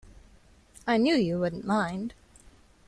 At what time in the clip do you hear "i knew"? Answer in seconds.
0.87-1.13